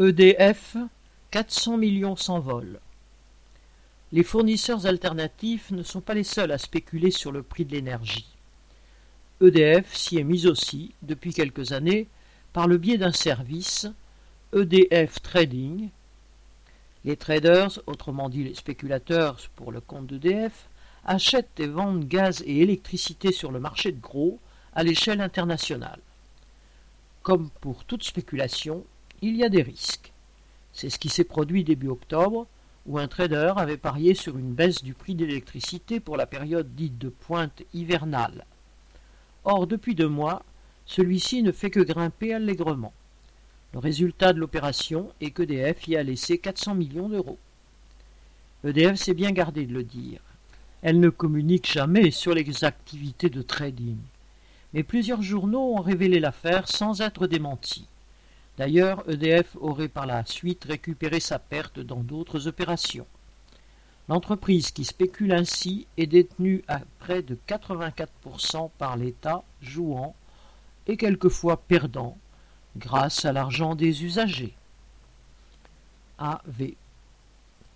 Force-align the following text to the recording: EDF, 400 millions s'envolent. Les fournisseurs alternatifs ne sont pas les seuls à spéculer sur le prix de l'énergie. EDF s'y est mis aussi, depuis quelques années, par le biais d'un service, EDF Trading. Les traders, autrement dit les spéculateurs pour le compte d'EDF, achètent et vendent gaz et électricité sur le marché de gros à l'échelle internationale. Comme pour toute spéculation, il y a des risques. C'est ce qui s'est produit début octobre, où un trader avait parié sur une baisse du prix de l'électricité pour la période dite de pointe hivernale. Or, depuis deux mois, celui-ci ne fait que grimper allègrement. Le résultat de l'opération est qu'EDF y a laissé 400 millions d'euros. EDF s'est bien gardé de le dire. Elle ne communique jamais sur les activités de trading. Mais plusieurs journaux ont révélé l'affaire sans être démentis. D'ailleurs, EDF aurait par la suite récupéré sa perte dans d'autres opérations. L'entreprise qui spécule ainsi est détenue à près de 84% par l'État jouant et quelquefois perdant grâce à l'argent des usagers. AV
EDF, 0.00 0.78
400 1.32 1.76
millions 1.76 2.16
s'envolent. 2.16 2.80
Les 4.10 4.22
fournisseurs 4.22 4.86
alternatifs 4.86 5.70
ne 5.70 5.82
sont 5.82 6.00
pas 6.00 6.14
les 6.14 6.24
seuls 6.24 6.50
à 6.50 6.56
spéculer 6.56 7.10
sur 7.10 7.30
le 7.30 7.42
prix 7.42 7.66
de 7.66 7.72
l'énergie. 7.72 8.34
EDF 9.42 9.94
s'y 9.94 10.16
est 10.16 10.24
mis 10.24 10.46
aussi, 10.46 10.94
depuis 11.02 11.34
quelques 11.34 11.72
années, 11.72 12.08
par 12.54 12.68
le 12.68 12.78
biais 12.78 12.96
d'un 12.96 13.12
service, 13.12 13.86
EDF 14.54 15.20
Trading. 15.20 15.90
Les 17.04 17.16
traders, 17.16 17.78
autrement 17.86 18.30
dit 18.30 18.44
les 18.44 18.54
spéculateurs 18.54 19.38
pour 19.56 19.72
le 19.72 19.82
compte 19.82 20.06
d'EDF, 20.06 20.68
achètent 21.04 21.60
et 21.60 21.66
vendent 21.66 22.08
gaz 22.08 22.42
et 22.46 22.60
électricité 22.60 23.30
sur 23.30 23.52
le 23.52 23.60
marché 23.60 23.92
de 23.92 24.00
gros 24.00 24.38
à 24.74 24.84
l'échelle 24.84 25.20
internationale. 25.20 26.00
Comme 27.22 27.50
pour 27.60 27.84
toute 27.84 28.04
spéculation, 28.04 28.84
il 29.22 29.36
y 29.36 29.44
a 29.44 29.48
des 29.48 29.62
risques. 29.62 30.12
C'est 30.72 30.90
ce 30.90 30.98
qui 30.98 31.08
s'est 31.08 31.24
produit 31.24 31.64
début 31.64 31.88
octobre, 31.88 32.46
où 32.86 32.98
un 32.98 33.06
trader 33.06 33.52
avait 33.56 33.76
parié 33.76 34.14
sur 34.14 34.36
une 34.36 34.52
baisse 34.52 34.82
du 34.82 34.94
prix 34.94 35.14
de 35.14 35.24
l'électricité 35.24 36.00
pour 36.00 36.16
la 36.16 36.26
période 36.26 36.74
dite 36.74 36.98
de 36.98 37.08
pointe 37.08 37.62
hivernale. 37.72 38.44
Or, 39.44 39.68
depuis 39.68 39.94
deux 39.94 40.08
mois, 40.08 40.42
celui-ci 40.86 41.42
ne 41.42 41.52
fait 41.52 41.70
que 41.70 41.80
grimper 41.80 42.34
allègrement. 42.34 42.92
Le 43.72 43.78
résultat 43.78 44.32
de 44.32 44.40
l'opération 44.40 45.12
est 45.20 45.30
qu'EDF 45.30 45.86
y 45.86 45.96
a 45.96 46.02
laissé 46.02 46.38
400 46.38 46.74
millions 46.74 47.08
d'euros. 47.08 47.38
EDF 48.64 48.96
s'est 48.96 49.14
bien 49.14 49.30
gardé 49.30 49.66
de 49.66 49.72
le 49.72 49.84
dire. 49.84 50.20
Elle 50.82 51.00
ne 51.00 51.10
communique 51.10 51.70
jamais 51.72 52.10
sur 52.10 52.34
les 52.34 52.64
activités 52.64 53.30
de 53.30 53.42
trading. 53.42 53.98
Mais 54.74 54.82
plusieurs 54.82 55.22
journaux 55.22 55.76
ont 55.76 55.80
révélé 55.80 56.18
l'affaire 56.18 56.68
sans 56.68 57.00
être 57.00 57.26
démentis. 57.28 57.86
D'ailleurs, 58.58 59.08
EDF 59.08 59.56
aurait 59.60 59.88
par 59.88 60.06
la 60.06 60.24
suite 60.26 60.64
récupéré 60.64 61.20
sa 61.20 61.38
perte 61.38 61.80
dans 61.80 62.02
d'autres 62.02 62.48
opérations. 62.48 63.06
L'entreprise 64.08 64.72
qui 64.72 64.84
spécule 64.84 65.32
ainsi 65.32 65.86
est 65.96 66.06
détenue 66.06 66.62
à 66.68 66.80
près 66.98 67.22
de 67.22 67.38
84% 67.48 68.70
par 68.76 68.96
l'État 68.96 69.42
jouant 69.60 70.14
et 70.86 70.96
quelquefois 70.96 71.56
perdant 71.56 72.18
grâce 72.76 73.24
à 73.24 73.32
l'argent 73.32 73.74
des 73.74 74.04
usagers. 74.04 74.54
AV 76.18 76.74